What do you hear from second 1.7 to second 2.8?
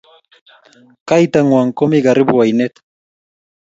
komii karibu oinet